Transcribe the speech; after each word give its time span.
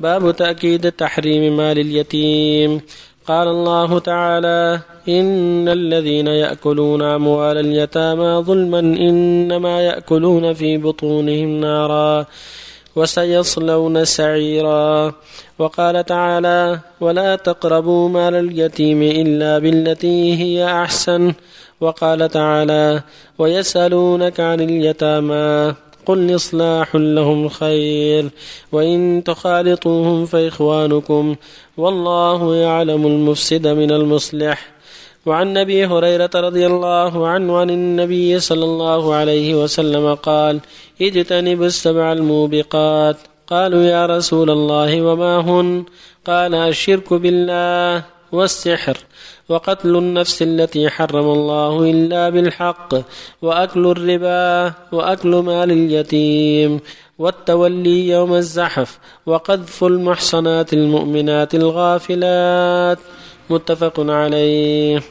باب 0.00 0.36
تأكيد 0.36 0.92
تحريم 0.92 1.56
مال 1.56 1.78
اليتيم. 1.78 2.80
قال 3.26 3.48
الله 3.48 3.98
تعالى 3.98 4.80
إن 5.08 5.68
الذين 5.68 6.26
يأكلون 6.26 7.02
أموال 7.02 7.58
اليتامى 7.58 8.42
ظلما 8.44 8.78
إنما 8.78 9.80
يأكلون 9.80 10.52
في 10.52 10.78
بطونهم 10.78 11.60
نارا 11.60 12.26
وسيصلون 12.96 14.04
سعيرا. 14.04 15.12
وقال 15.58 16.04
تعالى 16.04 16.78
ولا 17.00 17.36
تقربوا 17.36 18.08
مال 18.08 18.34
اليتيم 18.34 19.02
إلا 19.02 19.58
بالتي 19.58 20.36
هي 20.38 20.82
أحسن. 20.82 21.32
وقال 21.80 22.28
تعالى 22.28 23.02
ويسألونك 23.38 24.40
عن 24.40 24.60
اليتامى. 24.60 25.74
قل 26.06 26.34
إصلاح 26.34 26.96
لهم 26.96 27.48
خير 27.48 28.28
وإن 28.72 29.22
تخالطوهم 29.24 30.26
فإخوانكم 30.26 31.36
والله 31.76 32.56
يعلم 32.56 33.06
المفسد 33.06 33.66
من 33.66 33.90
المصلح. 33.90 34.70
وعن 35.26 35.56
أبي 35.56 35.86
هريرة 35.86 36.30
رضي 36.34 36.66
الله 36.66 37.28
عنه 37.28 37.56
عن 37.56 37.70
النبي 37.70 38.40
صلى 38.40 38.64
الله 38.64 39.14
عليه 39.14 39.54
وسلم 39.54 40.14
قال 40.14 40.60
اجتنبوا 41.02 41.66
السبع 41.66 42.12
الموبقات. 42.12 43.16
قالوا 43.46 43.82
يا 43.82 44.06
رسول 44.06 44.50
الله 44.50 45.02
وما 45.02 45.40
هن؟ 45.40 45.84
قال 46.26 46.54
الشرك 46.54 47.12
بالله. 47.12 48.13
والسحر. 48.34 48.96
وقتل 49.48 49.96
النفس 49.96 50.42
التي 50.42 50.90
حرم 50.90 51.30
الله 51.30 51.90
إلا 51.90 52.30
بالحق 52.30 52.94
وأكل 53.42 53.86
الربا 53.86 54.72
وأكل 54.92 55.28
مال 55.28 55.70
اليتيم 55.72 56.80
والتولي 57.18 58.08
يوم 58.08 58.34
الزحف 58.34 58.98
وقذف 59.26 59.84
المحصنات 59.84 60.72
المؤمنات 60.72 61.54
الغافلات. 61.54 62.98
متفق 63.50 64.00
عليه. 64.00 65.02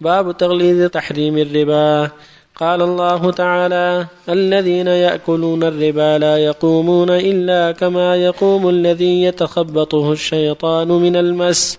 باب 0.00 0.36
تغليظ 0.36 0.90
تحريم 0.90 1.38
الربا. 1.38 2.10
قال 2.56 2.82
الله 2.82 3.30
تعالى 3.30 4.06
الذين 4.28 4.86
يأكلون 4.86 5.64
الربا 5.64 6.18
لا 6.18 6.36
يقومون 6.36 7.10
إلا 7.10 7.72
كما 7.72 8.16
يقوم 8.16 8.68
الذي 8.68 9.22
يتخبطه 9.22 10.12
الشيطان 10.12 10.88
من 10.88 11.16
المس. 11.16 11.78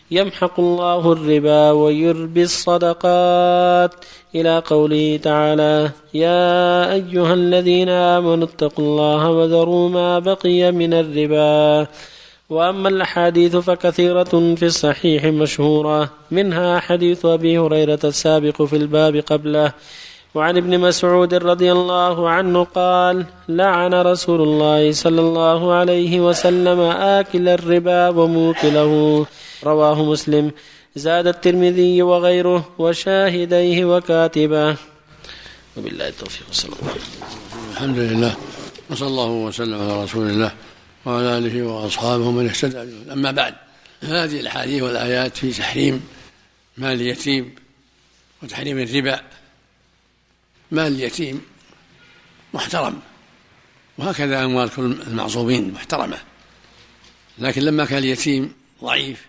يمحق 0.11 0.59
الله 0.59 1.11
الربا 1.11 1.71
ويربي 1.71 2.43
الصدقات. 2.43 3.95
إلى 4.35 4.63
قوله 4.65 5.19
تعالى 5.23 5.91
يا 6.13 6.93
أيها 6.93 7.33
الذين 7.33 7.89
آمنوا 7.89 8.47
اتقوا 8.47 8.85
الله 8.85 9.29
وذروا 9.29 9.89
ما 9.89 10.19
بقي 10.19 10.71
من 10.71 10.93
الربا. 10.93 11.87
وأما 12.49 12.89
الأحاديث 12.89 13.55
فكثيرة 13.55 14.55
في 14.55 14.65
الصحيح 14.65 15.25
مشهورة. 15.25 16.09
منها 16.31 16.79
حديث 16.79 17.25
أبي 17.25 17.57
هريرة 17.57 17.99
السابق 18.03 18.61
في 18.61 18.75
الباب 18.75 19.15
قبله. 19.15 19.73
وعن 20.35 20.57
ابن 20.57 20.79
مسعود 20.79 21.33
رضي 21.33 21.71
الله 21.71 22.29
عنه 22.29 22.63
قال 22.63 23.25
لعن 23.49 23.93
رسول 23.93 24.41
الله 24.41 24.91
صلى 24.91 25.21
الله 25.21 25.73
عليه 25.73 26.19
وسلم 26.19 26.79
آكل 26.79 27.49
الربا 27.49 28.09
وموكله. 28.09 29.25
رواه 29.63 30.03
مسلم. 30.03 30.51
زاد 30.95 31.27
الترمذي 31.27 32.01
وغيره 32.01 32.69
وشاهديه 32.79 33.85
وكاتبه. 33.85 34.75
وبالله 35.77 36.07
التوفيق. 36.07 36.49
وسلم. 36.49 36.73
الحمد 37.71 37.97
لله. 37.97 38.35
وصلى 38.89 39.07
الله 39.07 39.29
وسلم 39.29 39.81
على 39.81 40.03
رسول 40.03 40.29
الله 40.29 40.51
وعلى 41.05 41.37
آله 41.37 41.63
وأصحابه 41.63 42.31
من 42.31 42.47
اهتدى 42.47 42.77
أما 43.13 43.31
بعد 43.31 43.53
هذه 44.01 44.39
الأحاديث 44.39 44.83
والآيات 44.83 45.37
في 45.37 45.51
تحريم 45.51 46.01
مال 46.77 47.01
اليتيم 47.01 47.55
وتحريم 48.43 48.79
الربا 48.79 49.19
مال 50.71 50.87
اليتيم 50.93 51.41
محترم 52.53 52.99
وهكذا 53.97 54.45
أموال 54.45 54.69
كل 54.69 55.01
المعصوبين 55.07 55.73
محترمة 55.73 56.17
لكن 57.37 57.61
لما 57.61 57.85
كان 57.85 57.97
اليتيم 57.97 58.53
ضعيف 58.83 59.25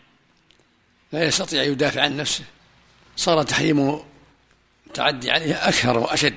لا 1.13 1.25
يستطيع 1.25 1.63
يدافع 1.63 2.03
عن 2.03 2.17
نفسه 2.17 2.45
صار 3.17 3.43
تحريم 3.43 3.99
التعدي 4.87 5.31
عليه 5.31 5.69
أكثر 5.69 5.99
وأشد 5.99 6.35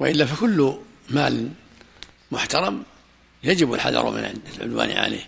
وإلا 0.00 0.26
فكل 0.26 0.78
مال 1.10 1.48
محترم 2.30 2.82
يجب 3.44 3.74
الحذر 3.74 4.10
من 4.10 4.40
العدوان 4.56 4.90
عليه. 4.90 5.26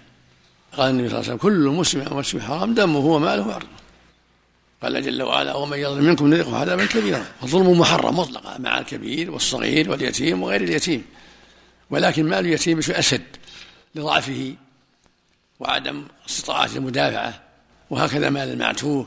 قال 0.73 0.91
النبي 0.91 1.09
صلى 1.09 1.19
الله 1.19 1.31
عليه 1.31 1.41
وسلم 1.41 1.51
كل 1.51 1.79
مسلم 1.79 2.03
أو 2.03 2.17
مسلم 2.17 2.41
حرام 2.41 2.75
دمه 2.75 2.99
وماله 2.99 3.49
وعرضه 3.49 3.67
قال 4.83 5.03
جل 5.03 5.23
وعلا 5.23 5.55
ومن 5.55 5.79
يظلم 5.79 6.05
منكم 6.05 6.27
نذقه 6.35 6.57
عذابا 6.57 6.87
كبيرا 6.87 7.27
الظلم 7.43 7.79
محرم 7.79 8.19
مطلقا 8.19 8.59
مع 8.59 8.79
الكبير 8.79 9.31
والصغير 9.31 9.91
واليتيم 9.91 10.43
وغير 10.43 10.61
اليتيم. 10.61 11.05
ولكن 11.91 12.25
مال 12.25 12.39
اليتيم 12.39 12.79
أشد 12.79 13.37
لضعفه 13.95 14.55
وعدم 15.61 16.05
استطاعة 16.29 16.71
المدافعة. 16.77 17.43
وهكذا 17.91 18.31
مال 18.31 18.49
المعتوه 18.49 19.07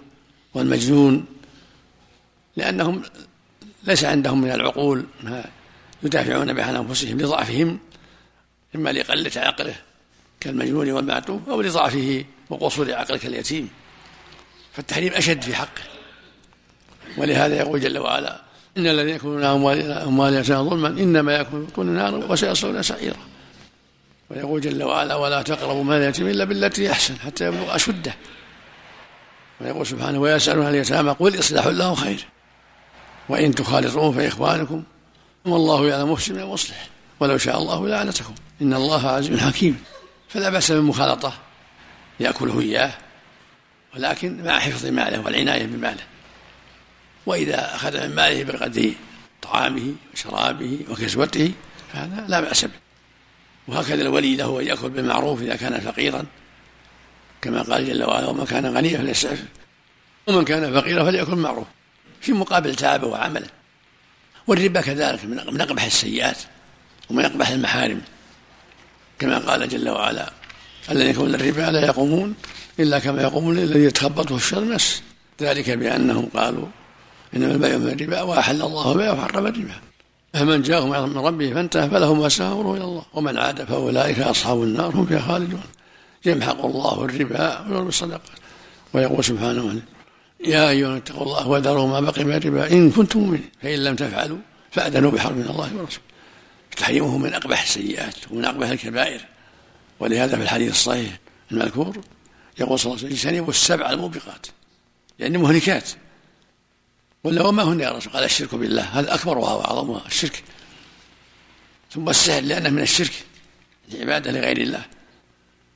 والمجنون. 0.53 1.25
لأنهم 2.55 3.01
ليس 3.83 4.03
عندهم 4.03 4.41
من 4.41 4.51
العقول 4.51 5.05
ما 5.23 5.45
يدافعون 6.03 6.53
به 6.53 6.63
عن 6.63 6.75
أنفسهم 6.75 7.17
لضعفهم. 7.17 7.79
إما 8.75 8.89
لقلة 8.89 9.31
عقله 9.35 9.75
كالمجنون 10.39 10.91
والمعتوه 10.91 11.41
أو 11.49 11.61
لضعفه 11.61 12.25
وقصور 12.49 12.93
عقله 12.93 13.17
كاليتيم 13.17 13.69
فالتحريم 14.73 15.13
أشد 15.13 15.41
في 15.41 15.55
حقه. 15.55 15.81
ولهذا 17.17 17.55
يقول 17.55 17.81
جل 17.81 17.97
وعلا 17.97 18.41
إن 18.77 18.87
الذين 18.87 19.13
يأكلون 19.13 19.43
أموال 19.43 19.91
أموال 19.91 20.43
ظلما 20.43 20.87
إنما 20.87 21.33
يأكلون 21.33 21.65
بطون 21.65 21.87
النار 21.87 22.31
وسيصلون 22.31 22.83
سعيرا. 22.83 23.17
ويقول 24.29 24.61
جل 24.61 24.83
وعلا 24.83 25.15
ولا 25.15 25.41
تقربوا 25.41 25.83
مال 25.83 26.01
اليتيم 26.01 26.27
إلا 26.27 26.43
بالتي 26.43 26.91
أحسن 26.91 27.19
حتى 27.19 27.45
يبلغ 27.45 27.75
أشده. 27.75 28.15
ويقول 29.61 29.87
سبحانه 29.87 30.19
ويسألون 30.19 30.67
اليتامى 30.67 31.11
قل 31.11 31.39
إصلاح 31.39 31.67
له 31.67 31.95
خير. 31.95 32.27
وإن 33.29 33.55
تخالطوهم 33.55 34.13
فإخوانكم 34.13 34.83
والله 35.45 35.87
يعلم 35.87 36.11
مفسد 36.11 36.33
من 36.33 36.39
المصلح 36.39 36.87
ولو 37.19 37.37
شاء 37.37 37.57
الله 37.57 37.87
لعنتكم. 37.87 38.35
إن 38.61 38.73
الله 38.73 39.07
عزيز 39.07 39.39
حكيم. 39.39 39.83
فلا 40.29 40.49
بأس 40.49 40.71
بالمخالطة 40.71 41.33
يأكله 42.19 42.59
إياه. 42.59 42.93
ولكن 43.95 44.43
مع 44.43 44.59
حفظ 44.59 44.85
ماله 44.85 45.19
والعناية 45.19 45.65
بماله. 45.65 46.03
وإذا 47.25 47.75
أخذ 47.75 48.07
من 48.07 48.15
ماله 48.15 48.43
بقدر 48.43 48.91
طعامه 49.41 49.93
وشرابه 50.13 50.79
وكسوته 50.89 51.51
فهذا 51.93 52.25
لا 52.27 52.41
بأس 52.41 52.65
به. 52.65 52.83
وهكذا 53.67 54.01
الولي 54.01 54.35
له 54.35 54.59
أن 54.59 54.67
يأكل 54.67 54.89
بالمعروف 54.89 55.41
إذا 55.41 55.55
كان 55.55 55.81
فقيرا. 55.81 56.25
كما 57.41 57.61
قال 57.61 57.87
جل 57.87 58.03
وعلا 58.03 58.27
ومن 58.27 58.45
كان 58.45 58.65
غنيا 58.65 58.97
فليستعفف 58.97 59.45
ومن 60.27 60.45
كان 60.45 60.81
فقيرا 60.81 61.03
فليأكل 61.03 61.35
معروف 61.35 61.67
في 62.21 62.33
مقابل 62.33 62.75
تعبه 62.75 63.07
وعمله. 63.07 63.49
والربا 64.47 64.81
كذلك 64.81 65.25
من 65.25 65.61
أقبح 65.61 65.83
السيئات 65.83 66.37
ومن 67.09 67.25
أقبح 67.25 67.49
المحارم. 67.49 68.01
كما 69.19 69.37
قال 69.37 69.69
جل 69.69 69.89
وعلا 69.89 70.31
الذين 70.91 71.09
يكون 71.09 71.35
الربا 71.35 71.71
لا 71.71 71.85
يقومون 71.85 72.35
إلا 72.79 72.99
كما 72.99 73.21
يقوم 73.21 73.51
الذي 73.51 73.83
يتخبطه 73.83 74.57
الناس 74.57 75.01
ذلك 75.41 75.69
بأنهم 75.69 76.29
قالوا 76.35 76.65
إنما 77.35 77.51
البيع 77.51 77.77
من 77.77 77.87
الربا 77.87 78.21
وأحل 78.21 78.61
الله 78.61 78.91
البيع 78.91 79.11
وحرم 79.13 79.47
الربا. 79.47 79.75
فمن 80.33 80.61
جاءه 80.61 81.05
من 81.05 81.17
ربه 81.17 81.53
فانتهى 81.53 81.89
فله 81.89 82.13
ما 82.13 82.29
سهره 82.29 82.75
إلى 82.75 82.83
الله. 82.83 83.05
ومن 83.13 83.37
عاد 83.37 83.63
فأولئك 83.63 84.19
أصحاب 84.19 84.63
النار 84.63 84.95
هم 84.95 85.05
فيها 85.05 85.19
خالدون. 85.19 85.63
يمحق 86.25 86.65
الله 86.65 87.05
الربا 87.05 87.65
ويربي 87.69 87.89
الصدقات. 87.89 88.21
ويقول 88.93 89.23
سبحانه 89.23 89.63
وتعالى 89.63 89.81
يا 90.45 90.69
أيها 90.69 90.97
اتقوا 90.97 91.23
الله 91.23 91.47
وذروا 91.47 91.87
ما 91.87 91.99
بقي 91.99 92.23
من 92.23 92.33
الربا 92.33 92.71
إن 92.71 92.91
كنتم 92.91 93.19
مؤمنين. 93.19 93.49
فإن 93.61 93.83
لم 93.83 93.95
تفعلوا 93.95 94.37
فأذنوا 94.71 95.11
بحرب 95.11 95.37
من 95.37 95.47
الله 95.49 95.69
ورسوله. 95.75 96.03
تحريمه 96.77 97.17
من 97.17 97.33
أقبح 97.33 97.61
السيئات 97.61 98.15
ومن 98.31 98.45
أقبح 98.45 98.69
الكبائر. 98.69 99.21
ولهذا 100.03 100.35
في 100.37 100.43
الحديث 100.43 100.71
الصحيح 100.71 101.19
المذكور 101.51 102.01
يقول 102.59 102.79
صلى 102.79 102.91
الله 102.91 103.03
عليه 103.03 103.15
وسلم 103.15 103.31
اجتنبوا 103.31 103.49
السبع 103.49 103.89
الموبقات. 103.89 104.47
يعني 105.19 105.37
مهلكات. 105.37 105.89
ولا 107.23 107.41
وما 107.41 107.63
هن 107.63 107.79
يا 107.79 107.91
رسول 107.91 108.13
قال 108.13 108.23
الشرك 108.23 108.55
بالله. 108.55 108.81
هذا 108.81 109.13
أكبر 109.13 109.37
وهو 109.37 109.61
أعظمها 109.61 110.07
الشرك. 110.07 110.43
ثم 111.91 112.09
السحر 112.09 112.41
لأنه 112.41 112.69
من 112.69 112.81
الشرك 112.81 113.11
العبادة 113.91 114.31
لغير 114.31 114.57
الله. 114.57 114.85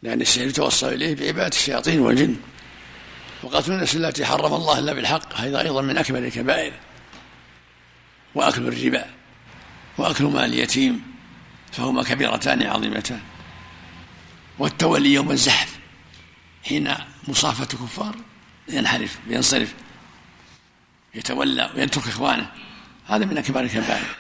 لأن 0.04 0.22
السحر 0.22 0.48
يتوصل 0.48 0.88
إليه 0.88 1.16
بعبادة 1.16 1.56
الشياطين 1.58 2.00
والجن. 2.00 2.36
وقتل 3.44 3.72
النفس 3.72 3.96
التي 3.96 4.26
حرم 4.26 4.54
الله 4.54 4.80
إلا 4.80 4.94
بالحق 4.94 5.34
هذا 5.34 5.62
أيضا 5.62 5.82
من 5.82 5.98
أكبر 5.98 6.20
الكبائر. 6.20 6.74
وأكل 8.36 8.68
الربا. 8.68 9.06
وأكل 9.98 10.24
مال 10.24 10.44
اليتيم 10.44 11.02
فهما 11.72 12.04
كبيرتان 12.04 12.64
عظيمتان. 12.64 13.22
والتولي 14.60 15.14
يوم 15.14 15.32
الزحف. 15.32 15.80
حين 16.64 16.94
مصافة 17.28 17.68
الكفار 17.74 18.16
ينحرف 18.70 19.20
ينصرف 19.28 19.74
يتولى 21.16 21.70
ويترك 21.76 22.08
إخوانه. 22.08 22.52
هذا 23.08 23.26
من 23.26 23.38
أكبر 23.38 23.60
الكبائر. 23.60 24.16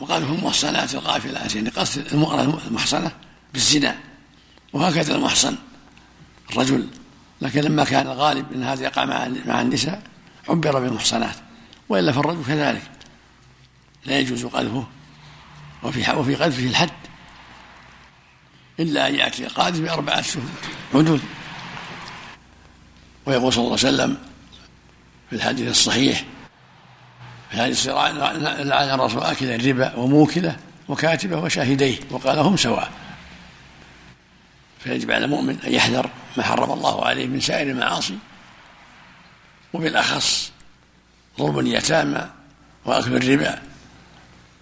وقال 0.00 0.24
هم 0.24 0.44
محصنات 0.44 0.94
الغافلات 0.94 1.54
يعني 1.54 1.68
قصد 1.68 2.06
المرأة 2.12 2.42
المحصنة 2.66 3.12
بالزنا. 3.52 3.98
وهكذا 4.72 5.16
المحصن 5.16 5.56
الرجل. 6.50 6.88
لكن 7.40 7.60
لما 7.60 7.84
كان 7.84 8.06
الغالب 8.06 8.52
إن 8.52 8.62
هذا 8.62 8.84
يقع 8.84 9.04
مع 9.04 9.28
مع 9.46 9.60
النساء 9.60 10.02
عبر 10.48 10.80
بالمحصنات. 10.80 11.36
وإلا 11.88 12.12
فالرجل 12.12 12.44
كذلك. 12.44 12.90
لا 14.04 14.18
يجوز 14.18 14.44
قذفه 14.44 14.86
وفي 15.82 16.12
وفي 16.12 16.34
قذفه 16.34 16.66
الحد. 16.66 17.05
إلا 18.80 19.08
أن 19.08 19.14
يأتي 19.14 19.46
القاذف 19.46 19.80
باربعه 19.80 20.22
شهود. 20.22 20.50
حدود. 20.92 21.20
ويقول 23.26 23.52
صلى 23.52 23.64
الله 23.64 23.78
عليه 23.78 23.88
وسلم 23.88 24.16
في 25.30 25.36
الحديث 25.36 25.70
الصحيح 25.70 26.24
في 27.50 27.56
هذه 27.56 27.70
الصراع 27.70 28.10
لعن 28.10 28.90
الرسول 28.90 29.22
آكل 29.22 29.46
الربا 29.46 29.96
وموكله 29.96 30.56
وكاتبه 30.88 31.38
وشاهديه 31.38 31.98
وقال 32.10 32.38
هم 32.38 32.56
سواء. 32.56 32.90
فيجب 34.84 35.10
على 35.10 35.24
المؤمن 35.24 35.58
أن 35.66 35.72
يحذر 35.72 36.10
ما 36.36 36.42
حرم 36.42 36.72
الله 36.72 37.04
عليه 37.06 37.26
من 37.26 37.40
سائر 37.40 37.70
المعاصي 37.70 38.18
وبالأخص 39.72 40.52
ظلم 41.38 41.58
اليتامى 41.58 42.30
وأكل 42.84 43.16
الربا. 43.16 43.62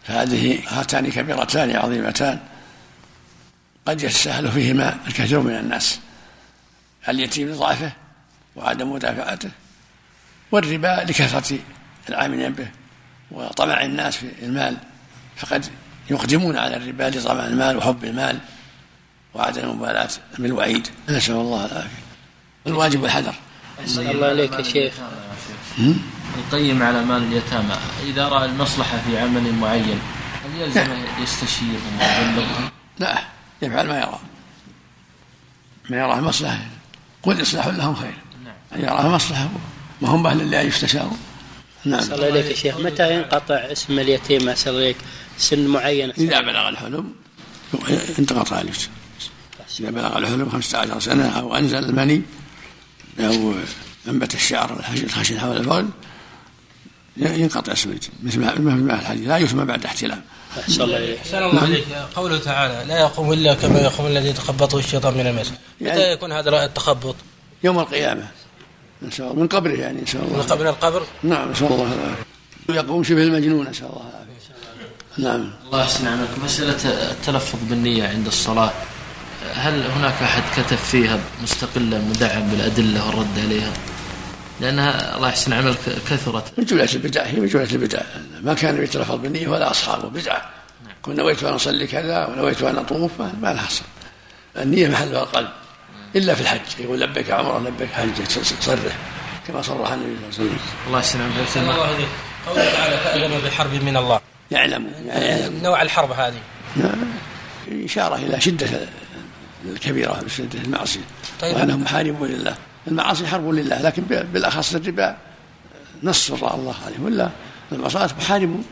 فهذه 0.05 0.59
هاتان 0.69 1.11
كبيرتان 1.11 1.77
عظيمتان. 1.77 2.41
قد 3.87 4.03
يتساهل 4.03 4.53
فيهما 4.53 4.99
الكثير 5.07 5.41
من 5.41 5.55
الناس. 5.55 5.99
اليتيم 7.09 7.49
لضعفه 7.49 7.93
وعدم 8.57 8.93
مدافعته 8.93 9.51
والربا 10.53 11.05
لكثرة 11.09 11.59
العاملين 12.09 12.53
به 12.53 12.69
وطمع 13.31 13.83
الناس 13.83 14.17
في 14.17 14.27
المال. 14.43 14.77
فقد 15.37 15.67
يقدمون 16.11 16.57
على 16.57 16.77
الربا 16.77 17.03
لطمع 17.03 17.47
المال 17.47 17.77
وحب 17.77 18.05
المال 18.05 18.39
وعدم 19.35 19.63
المبالاة 19.63 20.11
بالوعيد. 20.39 20.89
نسأل 21.09 21.35
الله 21.35 21.65
العافية. 21.65 22.05
الواجب 22.67 23.05
الحذر 23.05 23.35
الله 23.99 24.27
عليك 24.27 24.53
يا 24.53 24.63
شيخ. 24.63 24.95
القيم 26.39 26.83
على 26.83 27.05
مال 27.05 27.23
اليتامى. 27.23 27.75
إذا 28.03 28.29
رأى 28.29 28.45
المصلحة 28.45 28.99
في 29.07 29.19
عمل 29.19 29.53
معين 29.53 30.01
هل 30.45 30.61
يلزم 30.61 30.87
يستشيرهم؟ 31.23 31.99
ويبلغهم؟ 32.01 32.71
لا. 32.99 33.34
يفعل 33.65 33.87
ما 33.87 33.99
يرى. 33.99 34.19
ما 35.91 35.97
يراه 35.97 36.21
مصلحة 36.21 36.67
قل 37.23 37.43
إصلاح 37.43 37.67
لهم 37.67 37.95
خير. 37.95 38.15
نعم. 38.45 38.55
أن 38.75 38.81
يراه 38.81 39.09
مصلحة. 39.09 39.49
ما 40.03 40.09
هم 40.09 40.27
أهل 40.27 40.41
الله 40.41 40.61
يستشاروا 40.61 41.17
نعم. 41.85 42.13
الله 42.13 42.27
عليك 42.27 42.47
يا 42.47 42.55
شيخ. 42.55 42.79
متى 42.79 43.15
ينقطع 43.15 43.55
اسم 43.55 43.99
اليتيم؟ 43.99 44.49
أسأل 44.49 44.77
عليك. 44.77 44.97
سن 45.39 45.67
معين. 45.67 46.11
إذا 46.11 46.41
بلغ 46.41 46.69
الحلم 46.69 47.15
انتقطع 48.19 48.61
الاسم 48.61 48.91
إذا 49.81 49.91
بلغ 49.91 50.19
الحلم 50.19 50.51
15 50.51 51.01
سنة 51.01 51.39
أو 51.39 51.57
أنزل 51.57 51.85
المني 51.85 52.23
أو 53.21 53.55
أنبت 54.09 54.35
الشعر 54.35 54.85
الخشن 55.05 55.41
حول 55.41 55.57
الفرد 55.57 55.91
ينقطع 57.17 57.73
اسم 57.73 57.99
مثل 58.23 58.41
ما 58.41 58.95
الحديث. 58.95 59.29
لا 59.29 59.39
يسمى 59.39 59.65
بعد 59.65 59.85
احتلام. 59.85 60.23
أحسن 60.61 60.83
الله 60.83 61.61
عليك 61.61 61.85
قوله 62.17 62.39
تعالى 62.39 62.85
لا 62.89 63.01
يقوم 63.01 63.33
إلا 63.33 63.55
كما 63.55 63.81
يقوم 63.81 64.07
الذي 64.07 64.29
يتخبطه 64.29 64.79
الشيطان 64.79 65.15
من 65.15 65.27
المس 65.27 65.53
يعني 65.81 65.99
متى 65.99 66.13
يكون 66.13 66.33
هذا 66.33 66.65
التخبط؟ 66.65 67.17
يوم 67.65 67.79
القيامة. 67.79 68.29
نسأل 69.03 69.25
الله. 69.25 69.35
من 69.35 69.49
قبره 69.49 69.73
يعني 69.73 70.03
نسأل 70.03 70.21
الله. 70.21 70.37
من 70.37 70.43
قبل 70.43 70.67
القبر؟ 70.67 71.03
نعم 71.23 71.51
نسأل 71.51 71.67
الله. 71.67 71.83
العافية 71.83 72.87
يقوم 72.87 73.05
شبه 73.05 73.23
المجنون 73.23 73.69
نسأل 73.69 73.85
الله. 73.85 74.11
العافية 75.19 75.29
نعم. 75.29 75.51
الله 75.67 75.81
يحسن 75.83 76.07
عنك. 76.07 76.29
مسألة 76.45 77.11
التلفظ 77.11 77.59
بالنية 77.71 78.09
عند 78.09 78.27
الصلاة. 78.27 78.73
هل 79.55 79.83
هناك 79.87 80.23
أحد 80.23 80.43
كتب 80.57 80.77
فيها 80.77 81.19
مستقلة 81.43 81.99
مدعم 81.99 82.49
بالأدلة 82.49 83.07
والرد 83.07 83.39
عليها؟ 83.39 83.73
لأنها 84.61 85.17
الله 85.17 85.29
يحسن 85.29 85.53
عملك 85.53 85.79
كثرت. 86.11 86.59
من 86.59 86.65
جملة 86.65 86.89
البدع 86.95 87.23
هي 87.23 87.41
من 87.41 87.47
جملة 87.47 87.73
البدع. 87.73 88.01
ما 88.43 88.55
كان 88.55 88.83
يتلفظ 88.83 89.15
بالنية 89.15 89.49
ولا 89.49 89.71
أصحابه 89.71 90.09
بدعة. 90.09 90.51
كن 91.03 91.17
نويت 91.17 91.45
أن 91.45 91.55
أصلي 91.55 91.87
كذا 91.87 92.27
ونويت 92.27 92.63
أن 92.63 92.79
أطوف 92.79 93.11
ما 93.21 93.53
لها 93.53 93.67
أصل 93.67 93.83
النية 94.57 94.89
محلها 94.89 95.23
القلب 95.23 95.49
إلا 96.17 96.35
في 96.35 96.41
الحج. 96.41 96.61
يقول 96.79 97.01
لبيك 97.01 97.31
عمره 97.31 97.59
لبيك 97.59 97.93
حجة 97.93 98.43
صرح. 98.61 98.79
كما 99.49 99.63
صرح 99.63 99.93
النبي 99.93 100.17
صلى 100.33 100.47
الله 100.47 100.99
عليه 100.99 100.99
وسلم. 100.99 101.23
الله 101.27 101.43
يحسن 101.43 101.61
عملك. 101.71 102.09
قوله 102.47 102.73
تعالى 102.73 102.97
فأذن 102.97 103.47
بحرب 103.47 103.75
من 103.75 103.97
الله. 103.97 104.21
يعلم 104.51 104.93
يعني 105.07 105.61
نوع 105.63 105.83
الحرب 105.83 106.13
هذه. 106.13 106.41
إشارة 107.85 108.17
إلى 108.17 108.41
شدة 108.41 108.69
الكبيرة 109.65 110.25
شدة 110.29 110.61
المعصية. 110.65 111.01
طيب. 111.41 111.57
وأنهم 111.57 111.83
محاربون 111.83 112.29
لله. 112.29 112.55
المعاصي 112.89 113.27
حرب 113.27 113.49
لله 113.49 113.83
لكن 113.83 114.03
بالأخص 114.03 114.75
الربا 114.75 115.17
نص 116.03 116.31
الله 116.55 116.75
عليه 116.87 117.01
ولا؟ 117.05 117.31
المعصية 117.73 118.17
محاربون 118.19 118.65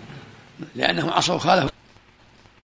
لأنهم 0.76 1.10
عصوا 1.10 1.38
خالفوا 1.38 1.71